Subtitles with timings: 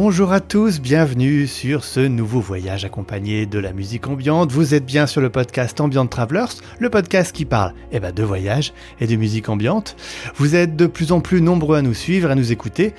[0.00, 4.52] Bonjour à tous, bienvenue sur ce nouveau voyage accompagné de la musique ambiante.
[4.52, 8.22] Vous êtes bien sur le podcast Ambient Travelers, le podcast qui parle eh ben, de
[8.22, 9.96] voyage et de musique ambiante.
[10.36, 12.94] Vous êtes de plus en plus nombreux à nous suivre, à nous écouter.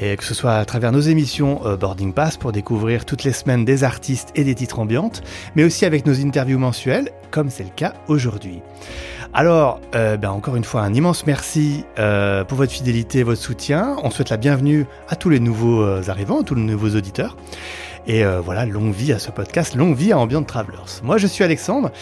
[0.00, 3.32] Et que ce soit à travers nos émissions euh, Boarding Pass pour découvrir toutes les
[3.32, 5.22] semaines des artistes et des titres ambiantes,
[5.54, 8.60] mais aussi avec nos interviews mensuelles, comme c'est le cas aujourd'hui.
[9.34, 13.40] Alors, euh, ben encore une fois, un immense merci euh, pour votre fidélité et votre
[13.40, 13.96] soutien.
[14.02, 17.36] On souhaite la bienvenue à tous les nouveaux arrivants, à tous les nouveaux auditeurs.
[18.06, 21.00] Et euh, voilà, longue vie à ce podcast, longue vie à Ambient Travelers.
[21.04, 21.92] Moi, je suis Alexandre,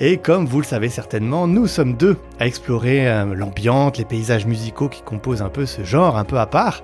[0.00, 4.44] et comme vous le savez certainement, nous sommes deux à explorer euh, l'ambiance, les paysages
[4.44, 6.82] musicaux qui composent un peu ce genre, un peu à part,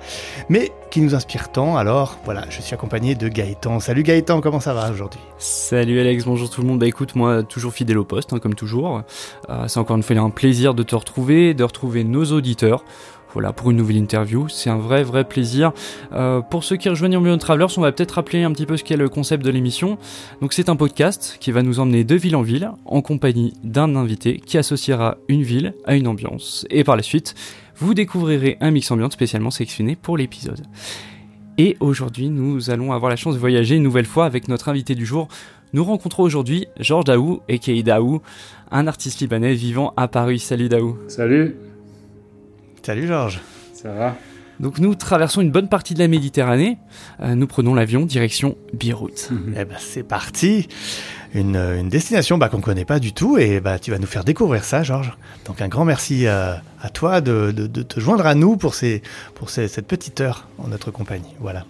[0.49, 1.77] mais qui nous inspirent tant.
[1.77, 3.79] Alors voilà, je suis accompagné de Gaëtan.
[3.81, 5.21] Salut Gaëtan, comment ça va aujourd'hui?
[5.37, 6.79] Salut Alex, bonjour tout le monde.
[6.79, 9.03] Bah écoute, moi toujours fidèle au poste, hein, comme toujours.
[9.51, 12.85] Euh, c'est encore une fois un plaisir de te retrouver, de retrouver nos auditeurs.
[13.33, 15.73] Voilà, pour une nouvelle interview, c'est un vrai vrai plaisir.
[16.13, 18.85] Euh, pour ceux qui rejoignent Ambient Travelers, on va peut-être rappeler un petit peu ce
[18.85, 19.97] qu'est le concept de l'émission.
[20.43, 23.97] Donc c'est un podcast qui va nous emmener de ville en ville, en compagnie d'un
[23.97, 26.67] invité qui associera une ville à une ambiance.
[26.69, 27.35] Et par la suite,
[27.77, 30.67] vous découvrirez un mix ambiante spécialement sélectionné pour l'épisode.
[31.57, 34.95] Et aujourd'hui, nous allons avoir la chance de voyager une nouvelle fois avec notre invité
[34.95, 35.29] du jour.
[35.73, 38.21] Nous rencontrons aujourd'hui Georges Daou, et Daou,
[38.71, 40.39] un artiste libanais vivant à Paris.
[40.39, 40.99] Salut Daou.
[41.09, 41.57] Salut.
[42.85, 43.41] Salut Georges.
[43.75, 44.17] Ça va?
[44.59, 46.79] Donc nous traversons une bonne partie de la Méditerranée.
[47.21, 49.31] Euh, nous prenons l'avion direction Beyrouth.
[49.57, 50.69] Eh ben c'est parti.
[51.35, 54.07] Une, une destination bah, qu'on ne connaît pas du tout et bah, tu vas nous
[54.07, 55.17] faire découvrir ça, Georges.
[55.47, 58.75] Donc un grand merci euh, à toi de, de, de te joindre à nous pour,
[58.75, 59.03] ces,
[59.35, 61.35] pour ces, cette petite heure en notre compagnie.
[61.41, 61.65] Voilà.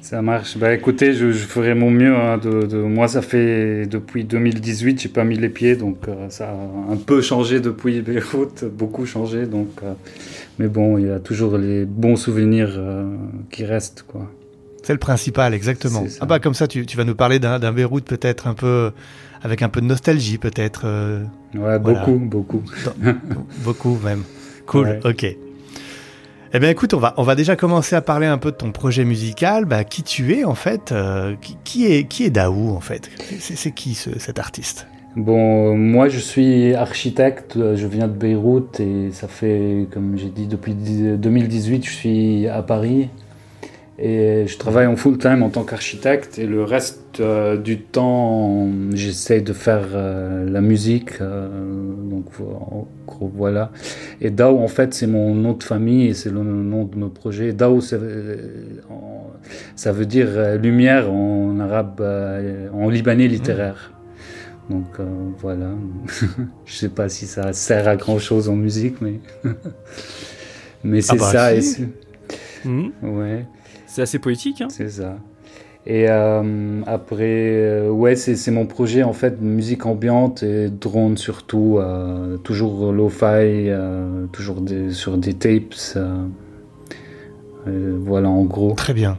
[0.00, 0.56] Ça marche.
[0.56, 2.14] Bah écoutez, je, je ferai mon mieux.
[2.14, 6.28] Hein, de, de, moi, ça fait depuis 2018, j'ai pas mis les pieds, donc euh,
[6.28, 9.46] ça a un peu changé depuis Beyrouth, beaucoup changé.
[9.46, 9.94] Donc, euh,
[10.58, 13.04] mais bon, il y a toujours les bons souvenirs euh,
[13.50, 14.30] qui restent, quoi.
[14.82, 16.04] C'est le principal, exactement.
[16.20, 18.92] Ah bah comme ça, tu, tu vas nous parler d'un Beyrouth peut-être un peu
[19.42, 20.86] avec un peu de nostalgie, peut-être.
[21.56, 22.62] Ouais, beaucoup, beaucoup,
[23.64, 24.22] beaucoup même.
[24.66, 24.86] Cool.
[24.86, 25.00] Ouais.
[25.04, 25.36] Ok.
[26.52, 29.64] Eh bien, écoute, on va, déjà commencer à parler un peu de ton projet musical.
[29.64, 31.34] Bah, qui tu es, en fait euh,
[31.64, 33.10] qui, est, qui est Daou, en fait?
[33.38, 34.86] C'est qui ce, cet artiste?
[35.16, 37.58] Bon, moi, je suis architecte.
[37.74, 42.62] Je viens de Beyrouth et ça fait, comme j'ai dit, depuis 2018, je suis à
[42.62, 43.08] Paris.
[43.98, 48.68] Et je travaille en full time en tant qu'architecte et le reste euh, du temps,
[48.92, 51.22] j'essaie de faire euh, la musique.
[51.22, 53.70] Euh, donc en gros, voilà.
[54.20, 57.08] Et Dao, en fait, c'est mon nom de famille et c'est le nom de mon
[57.08, 57.54] projet.
[57.54, 57.96] Dao, ça
[59.92, 62.02] veut dire lumière en arabe,
[62.74, 63.92] en libanais littéraire.
[64.68, 64.98] Donc
[65.38, 65.70] voilà.
[66.66, 69.20] je sais pas si ça sert à grand chose en musique, mais
[70.84, 71.60] mais c'est ah bah, ça.
[71.62, 71.82] Si.
[71.82, 72.92] Et mmh.
[73.02, 73.46] Ouais.
[73.96, 74.60] C'est assez poétique.
[74.60, 75.16] Hein c'est ça.
[75.86, 81.78] Et euh, après, euh, ouais, c'est mon projet en fait, musique ambiante et drone surtout,
[81.78, 85.74] euh, toujours lo-fi, euh, toujours des, sur des tapes.
[87.64, 88.74] voilà en gros.
[88.74, 89.16] Très bien.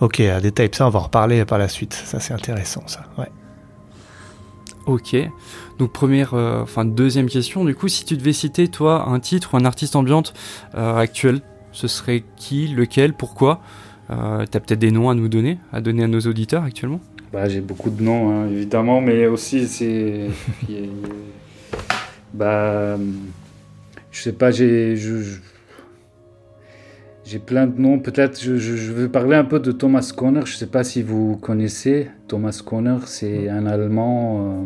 [0.00, 1.92] Ok, des tapes, ça on va en reparler par la suite.
[1.92, 3.00] Ça c'est intéressant, ça.
[3.18, 3.30] Ouais.
[4.86, 5.14] Ok.
[5.78, 7.62] Donc première, enfin deuxième question.
[7.66, 10.32] Du coup, si tu devais citer toi un titre ou un artiste ambiante
[10.72, 11.42] actuel?
[11.76, 13.60] Ce serait qui, lequel, pourquoi?
[14.10, 17.00] Euh, T'as peut-être des noms à nous donner, à donner à nos auditeurs actuellement?
[17.32, 20.28] Bah, J'ai beaucoup de noms, hein, évidemment, mais aussi c'est.
[22.34, 22.96] bah.
[24.10, 24.96] Je sais pas, j'ai.
[27.26, 27.98] J'ai plein de noms.
[27.98, 30.42] Peut-être je, je, je, veux parler un peu de Thomas Conner.
[30.44, 32.06] Je ne sais pas si vous connaissez.
[32.28, 34.38] Thomas Conner, c'est un Allemand.
[34.38, 34.62] Euh,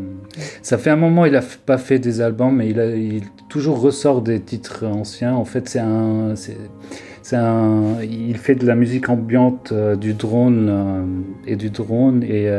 [0.60, 3.81] ça fait un moment, il n'a pas fait des albums, mais il, a, il toujours
[3.81, 5.32] ressort des titres anciens.
[5.34, 10.66] En fait, c'est un, c'est un, il fait de la musique ambiante, euh, du drone
[10.68, 11.04] euh,
[11.47, 12.51] et du drone et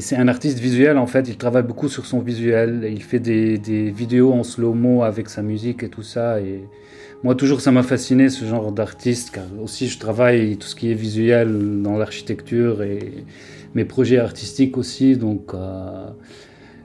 [0.00, 1.28] c'est un artiste visuel en fait.
[1.28, 2.88] Il travaille beaucoup sur son visuel.
[2.90, 6.64] Il fait des, des vidéos en slow mo avec sa musique et tout ça et
[7.24, 10.90] moi, toujours, ça m'a fasciné ce genre d'artiste, car aussi je travaille tout ce qui
[10.90, 13.24] est visuel dans l'architecture et
[13.74, 15.16] mes projets artistiques aussi.
[15.16, 16.08] Donc, euh,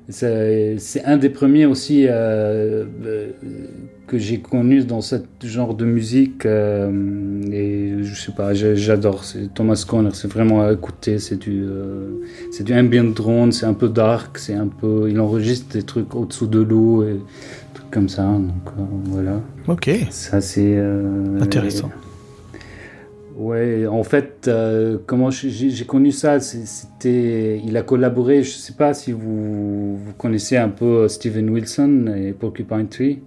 [0.10, 2.86] c'est un des premiers aussi euh,
[4.06, 6.46] que j'ai connu dans ce genre de musique.
[6.46, 6.92] Euh,
[7.52, 9.24] et je sais pas, j'adore.
[9.56, 11.20] Thomas Conner, c'est vraiment à écouter.
[11.20, 12.22] C'est du, euh,
[12.52, 15.08] c'est du ambient drone, c'est un peu dark, c'est un peu.
[15.10, 17.06] Il enregistre des trucs au-dessous de l'eau
[17.94, 18.24] comme ça.
[18.24, 19.40] Donc euh, voilà.
[19.68, 19.90] Ok.
[20.10, 21.92] Ça c'est euh, intéressant.
[23.36, 28.44] Ouais, en fait, euh, comment j'ai connu ça, c'était, il a collaboré.
[28.44, 33.20] Je sais pas si vous, vous connaissez un peu Steven Wilson et Porcupine Tree.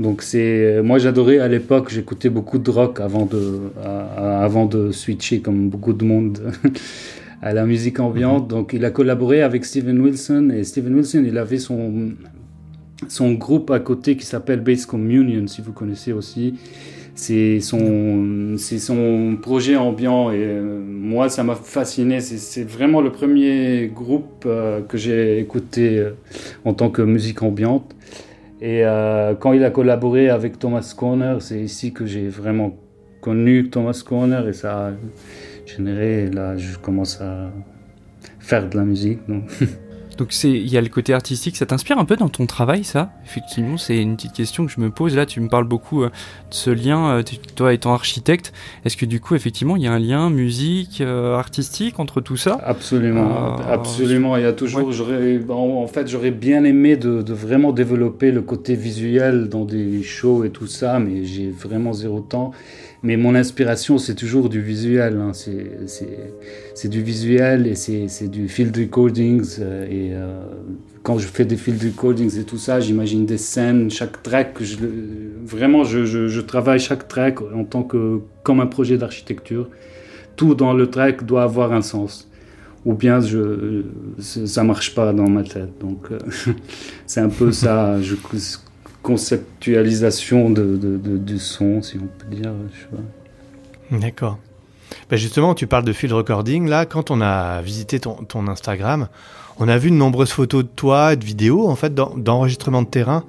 [0.00, 3.60] Donc c'est moi j'adorais à l'époque, j'écoutais beaucoup de rock avant de
[4.16, 6.52] avant de switcher comme beaucoup de monde
[7.42, 8.44] à la musique ambiante.
[8.44, 8.48] Mhm.
[8.48, 12.14] Donc il a collaboré avec Steven Wilson et Steven Wilson il avait son
[13.08, 16.54] son groupe à côté qui s'appelle Base Communion si vous connaissez aussi.
[17.16, 22.20] C'est son, c'est son projet ambiant et euh, moi ça m'a fasciné.
[22.20, 26.10] C'est vraiment le premier groupe euh, que j'ai écouté euh,
[26.64, 27.94] en tant que musique ambiante.
[28.60, 28.82] Et
[29.40, 32.78] quand il a collaboré avec Thomas Corner, c'est ici que j'ai vraiment
[33.20, 34.92] connu Thomas Corner et ça a
[35.66, 36.30] généré.
[36.30, 37.50] Là, je commence à
[38.38, 39.18] faire de la musique.
[40.16, 42.84] Donc c'est, il y a le côté artistique, ça t'inspire un peu dans ton travail,
[42.84, 43.10] ça?
[43.24, 45.16] Effectivement, c'est une petite question que je me pose.
[45.16, 47.22] Là, tu me parles beaucoup euh, de ce lien, euh,
[47.56, 48.52] toi étant architecte,
[48.84, 52.36] est-ce que du coup, effectivement, il y a un lien musique, euh, artistique entre tout
[52.36, 52.60] ça?
[52.64, 54.36] Absolument, absolument.
[54.36, 58.42] Il y a toujours, j'aurais, en, fait, j'aurais bien aimé de, de, vraiment développer le
[58.42, 62.52] côté visuel dans des shows et tout ça, mais j'ai vraiment zéro temps.
[63.04, 65.18] Mais mon inspiration, c'est toujours du visuel.
[65.20, 65.32] Hein.
[65.34, 69.58] C'est du visuel et c'est du field recordings.
[69.60, 70.40] Euh, et euh,
[71.02, 74.56] quand je fais des field recordings et tout ça, j'imagine des scènes, chaque track.
[75.44, 79.68] Vraiment, je, travaille chaque track en tant que comme un projet d'architecture.
[80.36, 82.30] Tout dans le track doit avoir un sens.
[82.86, 83.82] Ou bien je,
[84.18, 85.72] ça marche pas dans ma tête.
[85.78, 86.18] Donc euh,
[87.06, 88.00] c'est un peu ça.
[88.00, 88.14] Je,
[89.04, 92.50] conceptualisation de, de, du son, si on peut dire.
[93.90, 94.38] D'accord.
[95.10, 96.66] Ben justement, tu parles de field recording.
[96.66, 99.08] Là, quand on a visité ton, ton Instagram,
[99.58, 103.24] on a vu de nombreuses photos de toi de vidéos en fait d'enregistrement de terrain.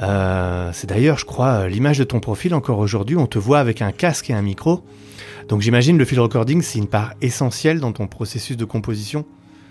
[0.00, 3.16] Euh, c'est d'ailleurs, je crois, l'image de ton profil encore aujourd'hui.
[3.16, 4.82] On te voit avec un casque et un micro.
[5.48, 9.26] Donc j'imagine le field recording, c'est une part essentielle dans ton processus de composition.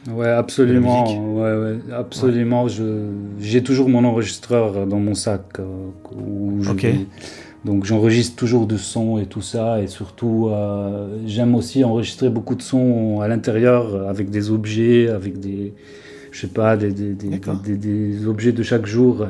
[0.09, 1.35] Ouais, absolument.
[1.35, 2.67] Ouais, ouais, absolument.
[2.67, 3.09] Je,
[3.39, 5.41] j'ai toujours mon enregistreur dans mon sac.
[5.59, 5.63] Euh,
[6.15, 6.71] où je
[7.63, 9.81] Donc j'enregistre toujours du son et tout ça.
[9.81, 15.39] Et surtout, euh, j'aime aussi enregistrer beaucoup de sons à l'intérieur avec des objets, avec
[15.39, 15.73] des,
[16.31, 19.25] je sais pas, des, des, des, des objets de chaque jour.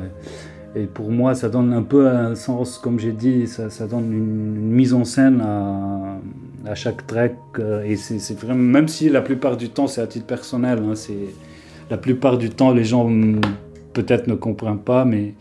[0.76, 4.12] Et pour moi, ça donne un peu un sens, comme j'ai dit, ça, ça donne
[4.12, 6.18] une, mise en scène à,
[6.66, 7.36] à chaque track.
[7.58, 10.94] Euh, et c'est vraiment, même si la plupart du temps, c'est à titre personnel, hein,
[11.90, 13.10] la plupart du temps, les gens
[13.92, 15.34] peut-être ne comprennent pas, mais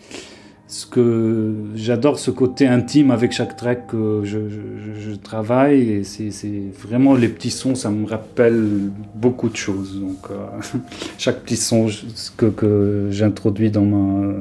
[0.68, 6.32] ce que j'adore ce côté intime avec chaque track que je travaille et c'est
[6.80, 10.78] vraiment les petits sons ça me rappelle beaucoup de choses donc euh,
[11.20, 11.90] chaque petit son
[12.38, 14.34] que, que j'introduis dans ma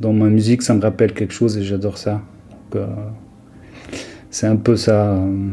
[0.00, 2.22] dans ma musique, ça me rappelle quelque chose et j'adore ça.
[2.74, 2.86] Euh,
[4.30, 5.14] c'est un peu ça.
[5.14, 5.48] Euh.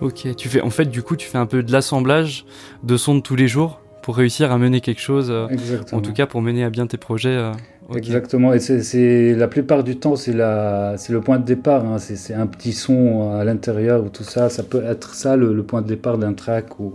[0.00, 2.44] Ok, tu fais en fait du coup tu fais un peu de l'assemblage
[2.84, 5.28] de sons de tous les jours pour réussir à mener quelque chose.
[5.30, 5.46] Euh,
[5.92, 7.52] en tout cas pour mener à bien tes projets.
[7.94, 11.84] Exactement, et c'est la plupart du temps c'est le point de départ.
[11.84, 11.98] Hein.
[11.98, 14.50] C'est un petit son à l'intérieur ou tout ça.
[14.50, 16.92] Ça peut être ça le, point de départ d'un track ou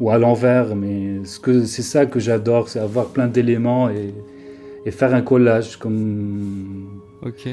[0.00, 4.12] ou à l'envers, mais ce c'est ça que j'adore, c'est avoir plein d'éléments et
[4.86, 6.86] et faire un collage comme.
[7.22, 7.48] Ok.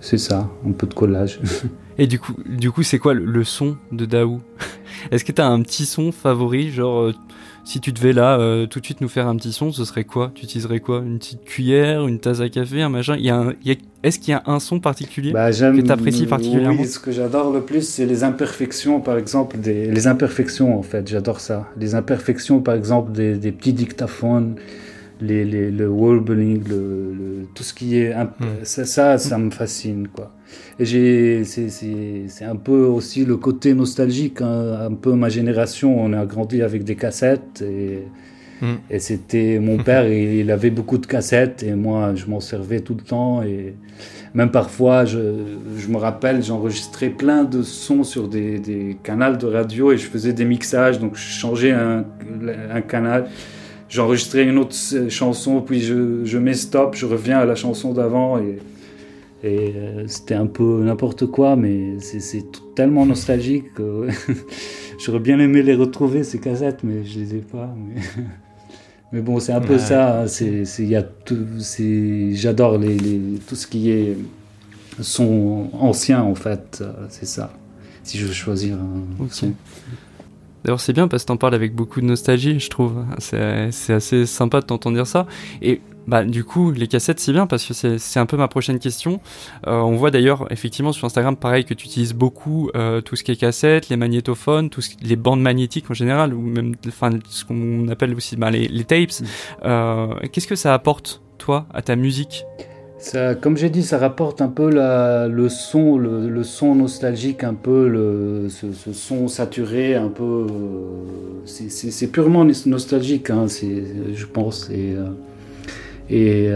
[0.00, 1.40] C'est ça, un peu de collage.
[1.98, 4.40] et du coup, du coup, c'est quoi le, son de Daou?
[5.10, 7.12] Est-ce que tu as un petit son favori, genre euh,
[7.64, 10.04] si tu devais là euh, tout de suite nous faire un petit son, ce serait
[10.04, 10.30] quoi?
[10.34, 11.02] Tu utiliserais quoi?
[11.04, 13.16] Une petite cuillère, une tasse à café, un machin?
[13.16, 13.54] Il y a,
[14.02, 16.82] Est-ce qu'il y a un son particulier bah, que tu apprécies particulièrement?
[16.82, 19.90] Oui, ce que j'adore le plus, c'est les imperfections, par exemple, des...
[19.90, 21.68] les imperfections en fait, j'adore ça.
[21.78, 24.56] Les imperfections, par exemple, des, des petits dictaphones
[25.20, 28.64] les, les, le warbling, le, tout ce qui est hmm.
[28.64, 30.32] ça, ça, me fascine quoi.
[30.78, 36.12] Et j'ai c'est un peu aussi le côté nostalgique, hein, un peu ma génération, on
[36.12, 38.02] a grandi avec des cassettes et
[38.60, 38.74] hmm.
[38.90, 42.94] et c'était mon père, il avait beaucoup de cassettes et moi je m'en servais tout
[42.94, 43.74] le temps et
[44.34, 45.18] même parfois je,
[45.76, 50.06] je me rappelle j'enregistrais plein de sons sur des, des canaux de radio et je
[50.06, 52.04] faisais des mixages donc je changeais un,
[52.72, 53.28] un canal
[53.94, 54.74] j'enregistrais une autre
[55.08, 58.58] chanson, puis je, je, mets stop, je reviens à la chanson d'avant et,
[59.44, 64.08] et euh, c'était un peu n'importe quoi, mais c'est tellement nostalgique que
[64.98, 67.72] j'aurais bien aimé les retrouver ces cassettes, mais je les ai pas.
[69.12, 70.24] Mais, bon, c'est un peu ça.
[70.26, 70.64] C'est,
[72.34, 74.16] j'adore les, les, tout ce qui est
[75.00, 76.80] son ancien en fait.
[76.80, 77.52] Euh, c'est ça.
[78.02, 79.52] Si je veux choisir un son.
[80.64, 83.04] D'ailleurs, c'est bien parce que t'en parles avec beaucoup de nostalgie, je trouve.
[83.18, 85.26] C'est assez sympa de t'entendre dire ça.
[85.60, 88.78] Et bah, du coup, les cassettes, c'est bien parce que c'est un peu ma prochaine
[88.78, 89.20] question.
[89.66, 93.24] Euh, on voit d'ailleurs, effectivement, sur Instagram, pareil, que tu utilises beaucoup euh, tout ce
[93.24, 97.44] qui est cassettes, les magnétophones, tout les bandes magnétiques en général, ou même enfin, ce
[97.44, 99.20] qu'on appelle aussi bah, les, les, tapes.
[99.20, 99.24] Mm.
[99.64, 102.44] Euh, Qu'est-ce que ça apporte toi, à ta musique?
[103.40, 108.92] Comme j'ai dit, ça rapporte un peu le son, le, son nostalgique, un peu ce,
[108.92, 110.46] son saturé, un peu.
[111.44, 114.70] c'est purement nostalgique, hein, je pense.
[114.70, 114.94] Et,
[116.10, 116.50] et,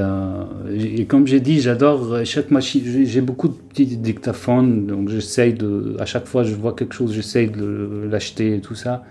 [0.70, 2.82] et, comme j'ai dit, j'adore chaque machine.
[3.04, 5.96] J'ai beaucoup de petits dictaphones, donc j'essaye de.
[5.98, 9.04] À chaque fois, je vois quelque chose, j'essaye de l'acheter et tout ça.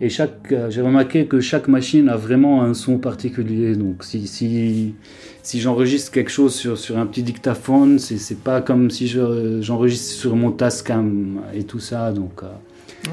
[0.00, 3.74] Et chaque, euh, j'ai remarqué que chaque machine a vraiment un son particulier.
[3.74, 4.94] Donc si, si,
[5.42, 10.12] si j'enregistre quelque chose sur, sur un petit dictaphone, c'est, pas comme si je, j'enregistre
[10.14, 12.12] sur mon Tascam et tout ça.
[12.12, 12.42] Donc,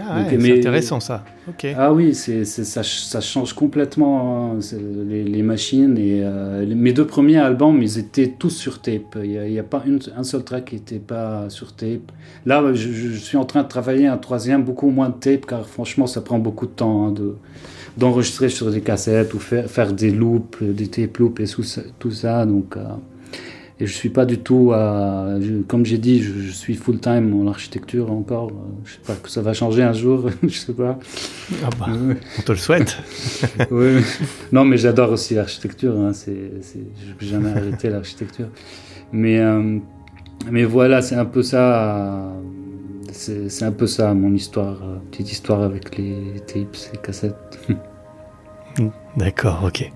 [0.01, 1.23] ah c'est intéressant ça.
[1.77, 4.59] Ah oui, c'est, ça, ça, change complètement hein,
[5.07, 5.97] les, les, machines.
[5.97, 9.17] Et euh, mes deux premiers albums, ils étaient tous sur tape.
[9.23, 12.11] Il n'y a, a, pas une, un seul track qui n'était pas sur tape.
[12.45, 15.65] Là, je, je, suis en train de travailler un troisième, beaucoup moins de tape, car
[15.67, 17.35] franchement, ça prend beaucoup de temps hein, de,
[17.97, 21.81] d'enregistrer sur des cassettes ou faire, faire des loops, des tape loops et tout ça.
[21.99, 22.83] Tout ça donc, euh,
[23.79, 24.71] et je suis pas du tout,
[25.67, 28.51] comme j'ai dit, je, suis full time en architecture encore.
[28.85, 30.97] Je sais pas que ça va changer un jour, je sais pas.
[31.61, 32.97] Ah bah, on te le souhaite.
[33.71, 34.01] oui.
[34.53, 35.93] Non, mais j'adore aussi l'architecture.
[35.99, 36.13] Hein.
[36.13, 38.47] C'est, je n'ai jamais arrêté l'architecture.
[39.11, 39.79] Mais, euh,
[40.49, 42.31] mais voilà, c'est un peu ça.
[43.11, 47.59] C'est, un peu ça mon histoire, euh, petite histoire avec les tapes, les cassettes.
[49.17, 49.89] D'accord, ok.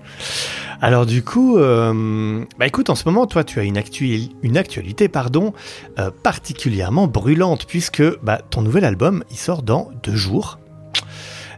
[0.82, 5.52] Alors du coup, euh, bah écoute, en ce moment, toi, tu as une, actualité pardon,
[5.98, 10.58] euh, particulièrement brûlante, puisque bah, ton nouvel album, il sort dans deux jours.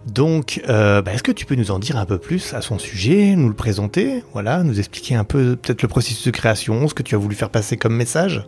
[0.07, 2.81] Donc, euh, bah, est-ce que tu peux nous en dire un peu plus à son
[2.81, 6.95] sujet, nous le présenter, voilà, nous expliquer un peu peut-être le processus de création, ce
[6.95, 8.45] que tu as voulu faire passer comme message?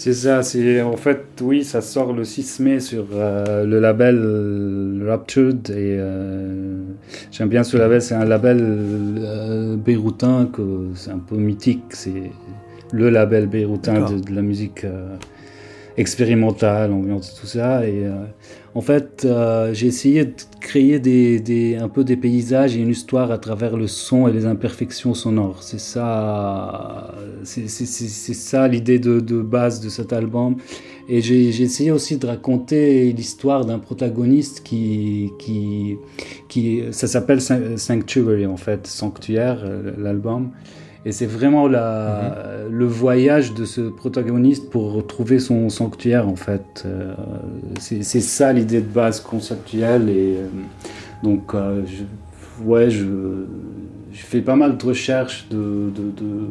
[0.00, 4.18] C'est ça, c'est en fait, oui, ça sort le 6 mai sur euh, le label
[4.18, 6.80] euh, Raptured et euh,
[7.30, 12.32] j'aime bien ce label, c'est un label euh, béroutin que c'est un peu mythique, c'est
[12.92, 14.86] le label béroutin de, de, la musique
[16.00, 18.04] expérimentale, ambiance, tout ça et
[18.74, 23.38] en fait, euh, j'ai essayé de créer un peu des paysages et une histoire à
[23.38, 25.64] travers le son et les imperfections sonores.
[25.64, 30.56] C'est ça, c'est ça l'idée de, de, base de cet album.
[31.08, 35.96] Et j'ai essayé aussi de raconter l'histoire d'un protagoniste qui, qui,
[36.48, 40.52] qui ça s'appelle Sanctuary en fait, Sanctuaire, euh, l'album.
[41.06, 42.76] Et c'est vraiment la, mhm.
[42.76, 46.84] le voyage de ce protagoniste pour retrouver son sanctuaire, en fait.
[46.84, 47.14] Euh,
[47.78, 50.10] c'est ça l'idée de base conceptuelle.
[50.10, 50.46] Et euh,
[51.22, 53.06] donc, euh, je, ouais, je,
[54.12, 55.48] je, fais pas mal de recherches.
[55.48, 56.48] De, de, de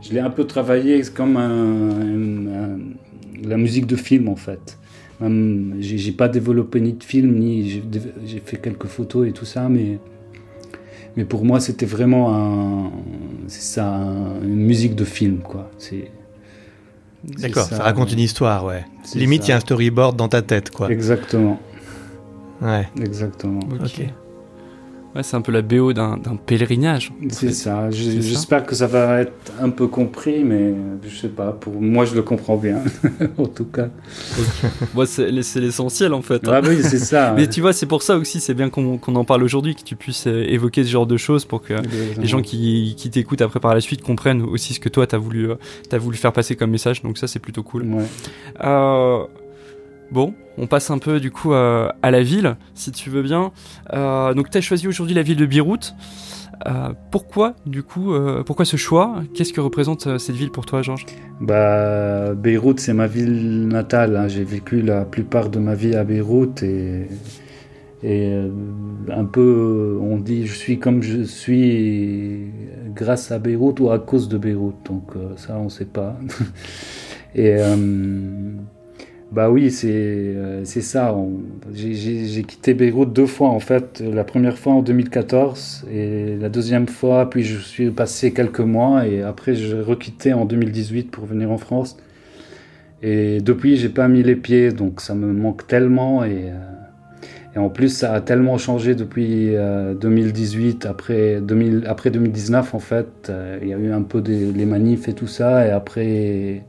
[0.00, 2.78] je l'ai un peu travaillé comme un,
[3.42, 4.78] la musique de film, en fait.
[5.80, 7.82] J'ai pas développé ni de film, ni
[8.24, 9.98] j'ai fait quelques photos et tout ça, mais
[11.18, 12.92] mais pour moi, c'était vraiment un,
[13.48, 13.86] c'est ça,
[14.40, 15.68] une musique de film, quoi.
[15.76, 16.12] C'est
[17.24, 18.84] D'accord, ça, raconte une histoire, ouais.
[19.16, 20.88] Limite, il y a un storyboard dans ta tête, quoi.
[20.92, 21.58] Exactement.
[22.62, 22.88] Ouais.
[23.00, 23.58] Exactement.
[23.84, 24.04] Ok
[25.22, 27.12] c'est un peu la BO d'un pèlerinage.
[27.30, 27.90] C'est ça.
[27.90, 30.74] J'espère que ça va être un peu compris, mais
[31.06, 31.52] je sais pas.
[31.52, 32.78] Pour moi, je le comprends bien,
[33.38, 33.88] en tout cas.
[34.94, 36.42] moi, c'est l'essentiel en fait.
[36.46, 37.34] Ah oui, c'est ça.
[37.36, 39.96] mais tu vois, c'est pour ça aussi, c'est bien qu'on en parle aujourd'hui, que tu
[39.96, 41.74] puisses euh, évoquer ce genre de choses pour que
[42.18, 45.18] les gens qui, qui t'écoutent après par la suite comprennent aussi ce que toi t'as
[45.18, 45.54] voulu, euh,
[45.92, 47.02] as voulu faire passer comme message.
[47.02, 47.82] Donc ça, c'est plutôt cool.
[47.84, 48.04] Ouais.
[48.64, 49.24] Euh,
[50.10, 53.52] Bon, on passe un peu du coup à, la ville, si tu veux bien.
[53.92, 55.94] Euh, donc tu as choisi aujourd'hui la ville de Beyrouth.
[56.66, 59.22] Euh, pourquoi du coup, euh, pourquoi ce choix?
[59.34, 61.06] Qu'est-ce que représente cette ville pour toi, Georges?
[61.40, 64.16] Bah, Beyrouth, c'est ma ville natale.
[64.16, 64.28] Hein.
[64.28, 67.06] J'ai vécu la plupart de ma vie à Beyrouth et,
[68.02, 68.32] et
[69.12, 72.50] un peu, on dit, je suis comme je suis
[72.94, 74.86] grâce à Beyrouth ou à cause de Beyrouth.
[74.86, 76.16] Donc ça, on ne sait pas.
[77.34, 77.58] et
[79.30, 81.14] bah oui, c'est euh, ça.
[81.74, 84.00] J'ai quitté Beyrouth deux fois en fait.
[84.00, 89.06] La première fois en 2014 et la deuxième fois, puis je suis passé quelques mois
[89.06, 91.98] et après je requitté en 2018 pour venir en France.
[93.02, 97.58] Et depuis, j'ai pas mis les pieds, donc ça me manque tellement et, euh, et
[97.58, 99.52] en plus ça a tellement changé depuis
[100.00, 103.30] 2018 euh, après 2000, après 2019 en fait.
[103.60, 106.62] Il y a eu un peu les manifs et tout ça et après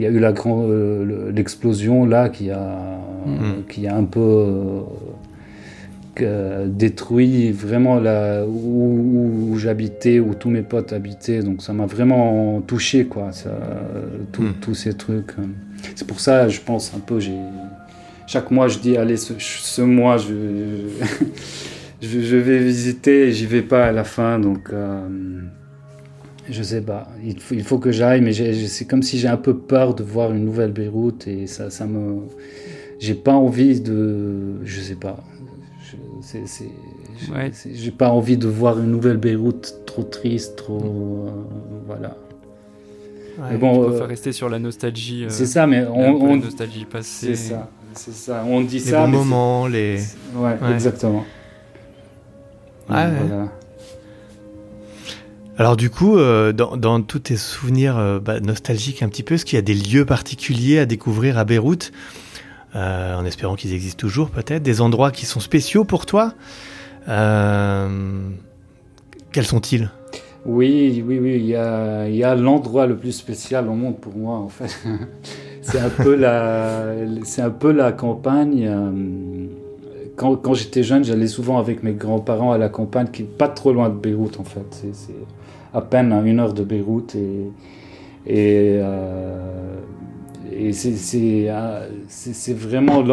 [0.00, 3.66] il y a eu la grande euh, l'explosion là qui a mm.
[3.68, 4.82] qui a un peu
[6.22, 12.62] euh, détruit vraiment là où, j'habitais où tous mes potes habitaient donc ça m'a vraiment
[12.62, 13.50] touché quoi ça,
[14.38, 14.52] mm.
[14.62, 15.32] tous ces trucs
[15.94, 17.36] c'est pour ça je pense un peu j'ai
[18.26, 20.32] chaque mois je dis allez ce, mois je,
[22.00, 25.06] je, vais visiter j'y vais pas à la fin donc euh,
[26.50, 27.08] je sais pas.
[27.24, 30.02] Il faut, il faut que j'aille, mais c'est comme si j'ai un peu peur de
[30.02, 32.20] voir une nouvelle Beyrouth et ça, ça me.
[32.98, 34.64] J'ai pas envie de.
[34.64, 35.22] Je sais pas.
[37.74, 41.26] J'ai pas envie de voir une nouvelle Beyrouth trop triste, trop.
[41.26, 41.30] Euh,
[41.86, 42.16] voilà.
[43.50, 45.26] mais bon, on euh, rester sur la nostalgie.
[45.28, 47.34] c'est ça, mais on, on nostalgie passée.
[47.34, 48.44] C'est ça, c'est ça.
[48.46, 49.06] On dit les ça.
[49.06, 49.98] Les bons moments, les.
[50.34, 51.24] Ouais, exactement.
[52.88, 53.06] Ouais,
[55.60, 59.44] Alors du coup, euh, dans, tous tes souvenirs euh, bah, nostalgiques un petit peu, est-ce
[59.44, 61.92] qu'il y a des lieux particuliers à découvrir à Beyrouth
[62.74, 66.32] euh, En espérant qu'ils existent toujours peut-être, des endroits qui sont spéciaux pour toi?
[67.06, 67.84] Quels
[69.44, 69.90] sont-ils?
[70.46, 74.48] Oui, oui, oui, il y a, l'endroit le plus spécial au monde pour moi en
[74.48, 74.74] fait.
[75.60, 76.86] c'est un peu la,
[77.24, 78.66] c'est un peu la campagne
[80.16, 83.72] quand, j'étais jeune, j'allais souvent avec mes grands-parents à la campagne, qui n'est pas trop
[83.72, 84.84] loin de Beyrouth en fait.
[85.72, 87.14] À peine à une heure de Beyrouth.
[87.14, 87.50] Et,
[88.26, 89.76] et, euh,
[90.52, 93.04] euh, c'est vraiment.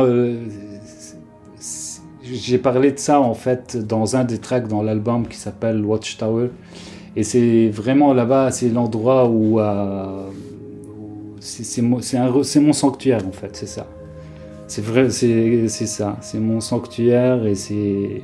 [2.23, 6.49] J'ai parlé de ça en fait dans un des tracks dans l'album qui s'appelle Watchtower.
[7.15, 9.59] Et c'est vraiment là-bas, c'est l'endroit où.
[9.59, 10.29] Euh,
[11.39, 13.87] c'est mon sanctuaire en fait, c'est ça.
[14.67, 16.17] C'est vrai, c'est ça.
[16.21, 18.21] C'est mon sanctuaire et c'est.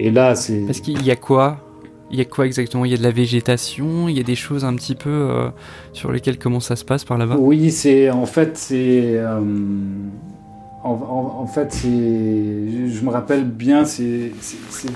[0.00, 0.60] Et là, c'est.
[0.60, 1.58] Parce qu'il y a quoi?
[2.10, 2.84] Il y a quoi exactement?
[2.84, 4.08] Il y a de la végétation?
[4.08, 5.48] Il y a des choses un petit peu euh,
[5.92, 7.36] sur lesquelles comment ça se passe par là-bas?
[7.38, 8.10] Oui, c'est.
[8.10, 9.18] En fait, c'est.
[9.18, 9.40] Euh,
[10.82, 11.88] en, fait, c'est.
[11.88, 14.32] Je, me rappelle bien, c'est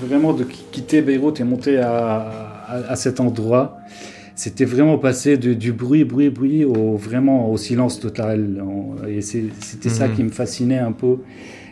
[0.01, 3.77] vraiment de quitter Beyrouth et monter à, à cet endroit
[4.35, 8.61] c'était vraiment passé du bruit, bruit, bruit au vraiment au silence total.
[9.07, 10.15] Et c'était ça mhm.
[10.15, 11.19] qui me fascinait un peu.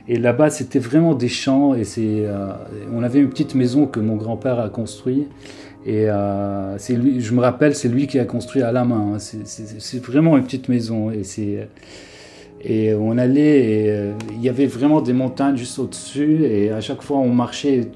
[0.07, 1.75] Et là-bas, c'était vraiment des champs.
[1.75, 2.51] Et c'est, euh,
[2.93, 5.29] on avait une petite maison que mon grand-père a construite.
[5.85, 9.15] Et euh, lui, je me rappelle, c'est lui qui a construit à la main.
[9.15, 9.19] Hein.
[9.19, 11.11] C'est vraiment une petite maison.
[11.11, 11.23] Et
[12.65, 16.45] et on allait, et, euh, il y avait vraiment des montagnes juste au-dessus.
[16.45, 17.91] Et à chaque fois, on marchait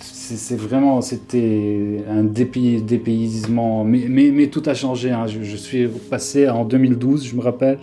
[0.00, 5.10] c'est vraiment, c'était un dépaysement, mais, mais, tout a changé.
[5.10, 5.26] Hein.
[5.26, 7.78] Je, suis passé en 2012, je me rappelle.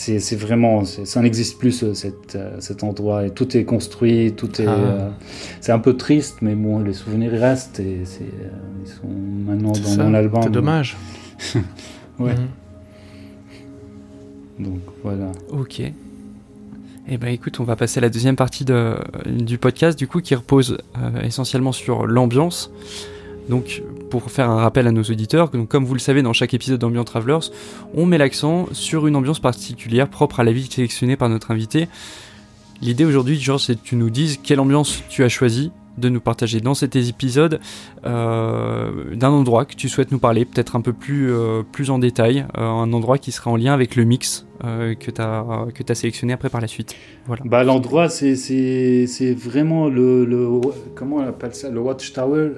[0.00, 1.92] C'est vraiment, ça n'existe plus euh,
[2.58, 4.66] cet endroit et tout est construit, tout est.
[4.66, 4.70] Ah.
[4.70, 5.10] Euh,
[5.60, 8.48] c'est un peu triste, mais bon, les souvenirs restent et euh,
[8.82, 9.08] ils sont
[9.46, 10.42] maintenant dans mon album.
[10.42, 10.96] C'est dommage.
[12.18, 12.34] ouais.
[14.58, 14.64] Mhm.
[14.66, 15.32] Donc voilà.
[15.50, 15.82] Ok.
[17.08, 20.22] Eh ben écoute, on va passer à la deuxième partie de, du podcast, du coup,
[20.22, 22.70] qui repose euh, essentiellement sur l'ambiance.
[23.50, 26.80] Donc, pour faire un rappel à nos auditeurs, comme vous le savez, dans chaque épisode
[26.80, 27.50] d'Ambient Travelers,
[27.94, 31.88] on met l'accent sur une ambiance particulière propre à la ville sélectionnée par notre invité.
[32.82, 35.70] L'idée aujourd'hui, genre, c'est que tu nous dises quelle ambiance tu as choisi
[36.00, 37.60] de nous partager dans cet épisode
[38.04, 41.98] euh, d'un endroit que tu souhaites nous parler, peut-être un peu plus, euh, plus en
[41.98, 45.42] détail, euh, un endroit qui sera en lien avec le mix que tu as,
[45.88, 46.94] as sélectionné après par la suite.
[47.26, 47.42] Voilà.
[47.46, 48.34] Bah, L'endroit, c'est
[49.34, 50.60] vraiment le, le,
[50.94, 52.50] Comment on appelle ça Le Watchtower.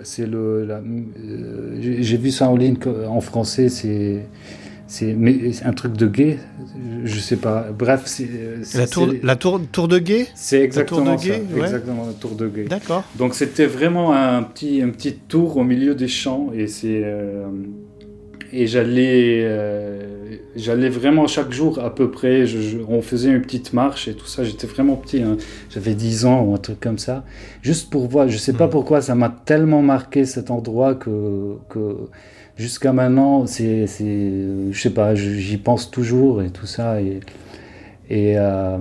[1.78, 2.76] J'ai vu ça en ligne
[3.08, 4.26] en français, c'est
[4.92, 5.16] c'est
[5.64, 6.38] un truc de gay,
[7.04, 7.68] je sais pas.
[7.72, 8.28] Bref, c'est
[8.74, 10.26] la tour, la tour, tour de gay?
[10.34, 12.64] C'est exactement ça, exactement la tour de gay.
[12.64, 13.02] D'accord.
[13.16, 17.46] Donc c'était vraiment un petit, un petit tour au milieu des champs et c'est euh,
[18.52, 22.44] et j'allais, euh, j'allais vraiment chaque jour à peu près.
[22.86, 24.44] on faisait une petite marche et tout ça.
[24.44, 25.38] J'étais vraiment petit, hein.
[25.70, 27.24] j'avais 10 ans ou un truc comme ça,
[27.62, 28.28] juste pour voir.
[28.28, 28.70] Je sais pas hmm.
[28.70, 31.96] pourquoi ça m'a tellement marqué cet endroit que que
[32.56, 37.00] jusqu'à maintenant, c'est, je sais pas, j'y pense toujours et tout ça.
[37.00, 38.78] Et, euh,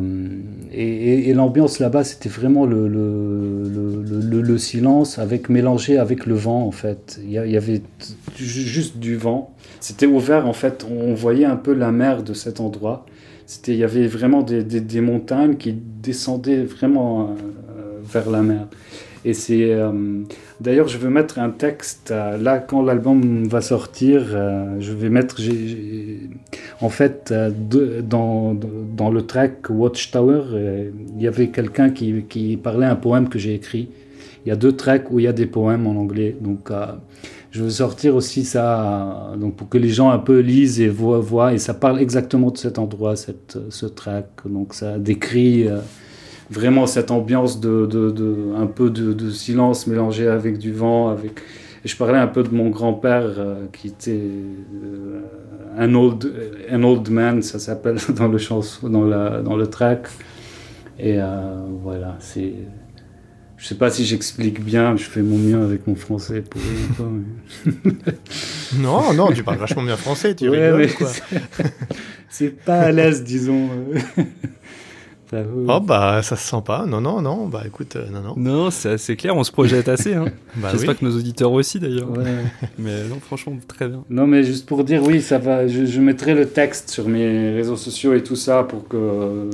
[0.73, 6.63] et, et, l'ambiance là-bas, c'était vraiment le, le, le, silence avec mélangé avec le vent
[6.65, 7.19] en fait.
[7.23, 7.81] Il y, avait
[8.35, 9.53] juste du vent.
[9.79, 10.85] C'était ouvert en fait.
[10.89, 13.05] On voyait un peu la mer de cet endroit.
[13.45, 17.33] C'était, il y avait vraiment des, des, montagnes qui descendaient vraiment euh,
[18.03, 18.67] vers la mer.
[19.23, 19.91] Et c'est euh,
[20.59, 24.23] d'ailleurs, je veux mettre un texte euh, là quand l'album va sortir.
[24.33, 25.39] Euh, je vais mettre,
[26.81, 27.33] en fait,
[28.03, 30.41] dans, dans le track Watchtower,
[31.15, 33.89] il y avait quelqu'un qui, qui, parlait un poème que j'ai écrit.
[34.45, 36.71] Il y a deux tracks où il y a des poèmes en anglais, donc
[37.51, 41.19] je veux sortir aussi ça, donc pour que les gens un peu lisent et voient,
[41.19, 44.25] voient et ça parle exactement de cet endroit, cette, ce track.
[44.45, 45.67] Donc ça décrit
[46.51, 51.09] vraiment cette ambiance de, de, de un peu de, de, silence mélangé avec du vent.
[51.09, 51.39] Avec...
[51.83, 55.21] Et je parlais un peu de mon grand-père euh, qui était euh,
[55.77, 56.31] un, old,
[56.69, 60.07] un old man, ça s'appelle dans le chanson, dans, la, dans le track.
[60.99, 62.53] Et euh, voilà, c'est.
[63.57, 66.59] Je sais pas si j'explique bien, je fais mon mieux avec mon français pour
[68.79, 71.11] non, non, tu parles vachement bien français, tu rigoles, quoi.
[72.27, 73.69] C'est pas à l'aise, disons.
[75.33, 78.33] Oh bah ça se sent pas, non non non, bah écoute, euh, non non.
[78.35, 80.13] Non, c'est assez clair, on se projette assez.
[80.13, 80.25] Hein.
[80.57, 82.09] bah, J'espère que nos auditeurs aussi d'ailleurs.
[82.77, 84.03] mais non, franchement, très bien.
[84.09, 87.77] Non mais juste pour dire, oui, ça va, je, mettrai le texte sur mes réseaux
[87.77, 89.49] sociaux et tout ça pour que,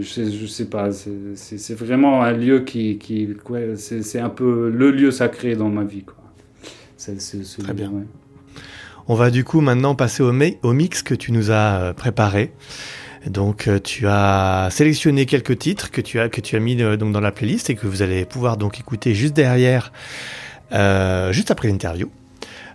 [0.00, 3.28] je, je, sais pas, c'est vraiment un lieu qui, qui
[3.76, 6.04] c'est un peu le lieu sacré dans ma vie.
[6.04, 6.16] Quoi.
[6.96, 7.18] C'est
[7.62, 7.92] très bien.
[9.10, 12.52] On va du coup maintenant passer au, au mix que tu nous as euh, préparé.
[13.26, 16.96] Donc euh, tu as sélectionné quelques titres que tu as que tu as mis euh,
[16.96, 19.92] donc dans la playlist et que vous allez pouvoir donc écouter juste derrière,
[20.72, 22.10] euh, juste après l'interview.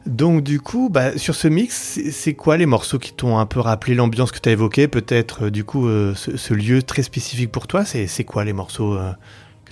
[0.06, 3.62] Donc du coup, bah, sur ce mix, c'est quoi les morceaux qui t'ont un peu
[3.62, 4.89] rappelé l'ambiance que tu as évoquée?
[4.89, 8.99] Peut-être du coup ce, ce, lieu très spécifique pour toi, c'est quoi les morceaux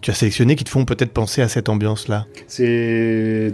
[0.01, 3.53] tu as sélectionné qui te font peut-être penser à cette ambiance-là C'est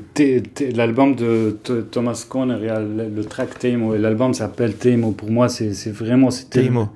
[0.75, 1.57] l'album de
[1.91, 5.11] Thomas Conner, le, track Temo, et l'album s'appelle Temo.
[5.11, 6.29] Pour moi, c'est vraiment...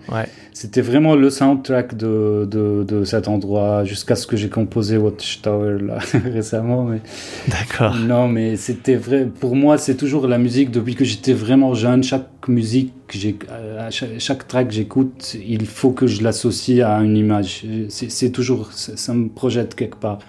[0.10, 0.26] Ouais.
[0.54, 5.80] C'était vraiment le soundtrack de, de, de cet endroit jusqu'à ce que j'ai composé Watchtower
[5.82, 5.98] là,
[6.34, 6.84] récemment.
[6.84, 7.02] Mais...
[7.48, 7.96] D'accord.
[7.96, 9.28] Non, mais c'était vrai.
[9.40, 12.04] Pour moi, c'est toujours la musique depuis que j'étais vraiment jeune.
[12.04, 17.66] Chaque musique, chaque, chaque track que j'écoute, il faut que je l'associe à une image.
[17.90, 20.20] C'est toujours, ça, me projette quelque part.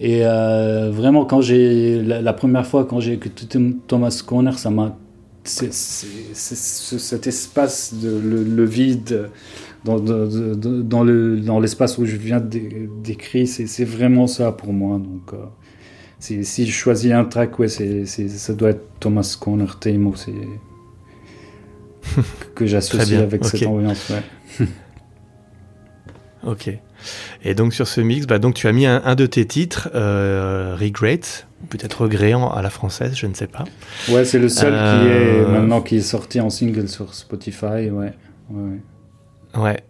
[0.00, 4.96] Et euh, vraiment, quand j'ai la, première fois quand j'ai écouté Thomas Corner, ça m'a
[5.48, 9.30] c'est cet espace, le, vide
[9.84, 14.98] dans, dans, le, dans l'espace où je viens d'écrire, c'est vraiment ça pour moi.
[14.98, 15.36] Donc, euh,
[16.20, 20.14] si, je choisis un track, ouais, c'est ça doit être Thomas Conner Temo,
[22.54, 24.12] que j'associe avec cette ambiance.
[26.44, 26.78] ok.
[27.44, 30.76] Et donc sur ce mix, bah, donc tu as mis un, de tes titres, euh,
[30.78, 31.20] Regret,
[31.68, 33.64] peut-être regréant à la française, je ne sais pas.
[34.08, 37.90] Ouais, c'est le seul qui est euh, maintenant qui est sorti en single sur Spotify,
[37.90, 38.12] ouais.
[38.50, 38.80] Ouais.
[39.56, 39.80] ouais.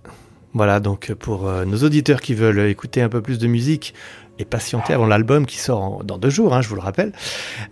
[0.55, 3.95] Voilà, donc pour euh, nos auditeurs qui veulent écouter un peu plus de musique
[4.39, 7.13] et patienter avant l'album qui sort dans deux jours, hein, je vous le rappelle,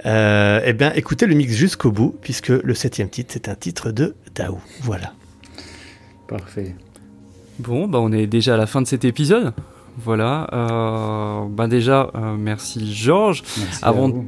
[0.05, 3.91] euh, eh bien écoutez le mix jusqu'au bout, puisque le septième titre, c'est un titre
[3.91, 4.59] de Daou.
[4.83, 5.13] Voilà.
[6.29, 6.75] Parfait.
[7.59, 9.55] Bon, bah on est déjà à la fin de cet épisode.
[9.99, 10.49] Voilà.
[10.53, 13.43] Euh, bah déjà, euh, merci Georges.
[13.81, 14.25] Avant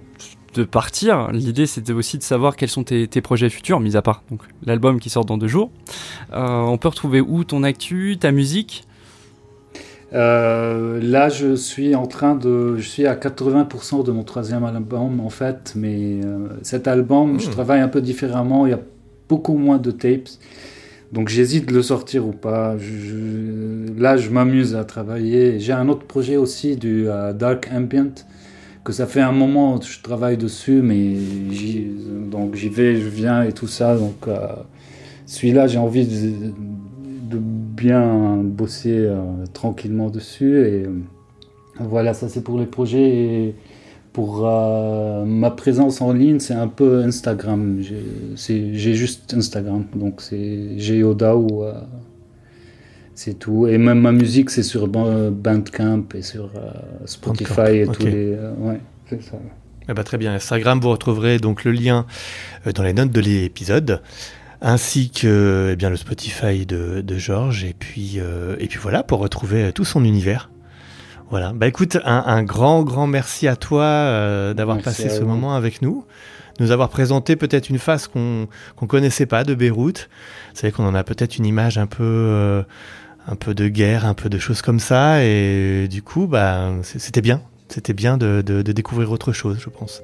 [0.59, 4.23] de partir, l'idée c'était aussi de savoir quels sont tes, projets futurs, mis à part
[4.31, 5.71] donc l'album qui sort dans deux jours.
[6.33, 8.85] Euh, on peut retrouver où ton actu, ta musique?
[10.11, 15.31] Là, je suis en train de, je suis à 80% de mon troisième album en
[15.31, 16.21] fait, mais
[16.63, 17.53] cet album, je hmm.
[17.53, 18.67] travaille un peu différemment.
[18.67, 18.81] Il y a
[19.29, 20.29] beaucoup moins de tapes.
[21.13, 22.75] Donc j'hésite de le sortir ou pas.
[23.97, 25.59] là, je m'amuse à travailler.
[25.59, 28.13] J'ai un autre projet aussi du euh, Dark Ambient
[28.85, 31.17] que ça fait un moment que je travaille dessus, mais
[32.31, 33.97] donc j'y vais, je viens et tout ça.
[33.97, 34.39] Donc euh,
[35.27, 39.21] celui-là, j'ai envie de, bien bosser euh,
[39.53, 40.67] tranquillement dessus.
[40.67, 40.87] Et
[41.81, 43.09] voilà, ça c'est pour les projets.
[43.09, 43.55] Et,
[44.19, 47.81] pour euh, ma présence en ligne, c'est un peu Instagram.
[47.81, 49.85] J'ai juste Instagram.
[49.95, 51.73] Donc c'est Geoda ou euh,
[53.19, 53.67] c'est tout.
[53.67, 56.71] Et même ma musique, c'est sur Bandcamp et sur euh,
[57.05, 58.37] Spotify et tous les.
[58.59, 59.37] ouais, c'est ça.
[59.89, 60.35] Eh ben, très bien.
[60.35, 62.07] Instagram, vous retrouverez donc le lien
[62.75, 64.03] dans les notes de l'épisode
[64.61, 68.19] ainsi que eh bien, le Spotify de, de Georges, et puis,
[68.59, 70.51] et puis voilà, pour retrouver tout son univers.
[71.31, 71.53] Voilà.
[71.53, 76.07] Bah écoute, un, grand, grand merci à toi euh, d'avoir passé ce moment avec nous,
[76.59, 80.09] nous avoir présenté peut-être une face qu'on qu'on connaissait pas de Beyrouth.
[80.55, 82.63] Vous savez qu'on en a peut-être une image un peu, euh,
[83.29, 87.21] un peu de guerre, un peu de choses comme ça, et du coup, bah c'était
[87.21, 90.03] bien, c'était bien de, de, découvrir autre chose, je pense.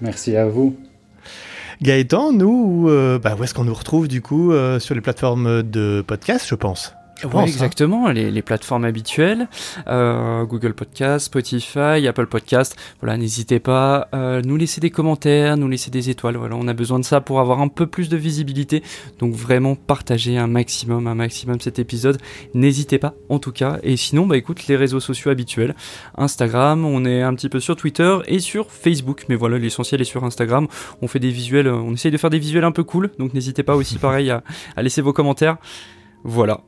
[0.00, 0.76] Merci à vous.
[1.82, 6.02] Gaëtan, nous, euh, bah, où est-ce qu'on nous retrouve du coup sur les plateformes de
[6.06, 6.94] podcast, je pense?
[7.24, 7.44] Oui, hein.
[7.44, 9.48] exactement, les, plateformes habituelles,
[9.86, 12.76] euh, Google Podcast, Spotify, Apple Podcast.
[13.00, 16.36] Voilà, n'hésitez pas à euh, nous laisser des commentaires, nous laisser des étoiles.
[16.36, 18.82] Voilà, on a besoin de ça pour avoir un peu plus de visibilité.
[19.20, 22.18] Donc vraiment partagez un maximum, un maximum cet épisode.
[22.54, 23.78] N'hésitez pas, en tout cas.
[23.82, 25.76] Et sinon, bah écoute, les réseaux sociaux habituels,
[26.16, 29.26] Instagram, on est un petit peu sur Twitter et sur Facebook.
[29.28, 30.66] Mais voilà, l'essentiel est sur Instagram.
[31.02, 33.10] On fait des visuels, on essaye de faire des visuels un peu cool.
[33.18, 34.42] Donc n'hésitez pas aussi, pareil, à,
[34.76, 35.58] à laisser vos commentaires.
[36.24, 36.60] Voilà,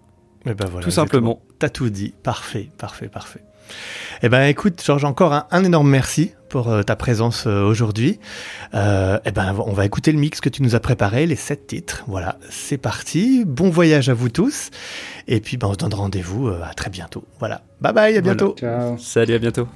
[0.46, 1.40] eh ben voilà, tout simplement.
[1.59, 2.14] T'as tout dit.
[2.22, 3.40] Parfait, parfait, parfait.
[4.22, 8.20] Eh ben écoute, Georges, encore un, énorme merci pour euh, ta présence euh, aujourd'hui.
[8.74, 11.66] Euh, eh ben on va écouter le mix que tu nous as préparé, les sept
[11.66, 12.04] titres.
[12.07, 13.44] Voilà, c'est parti.
[13.46, 14.70] Bon voyage à vous tous.
[15.28, 17.24] Et puis ben, on se donne rendez-vous à très bientôt.
[17.38, 17.62] Voilà.
[17.80, 18.54] Bye bye, à bientôt.
[18.59, 18.96] Ciao.
[18.98, 19.68] Salut, à bientôt.